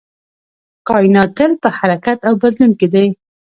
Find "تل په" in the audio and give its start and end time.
1.37-1.69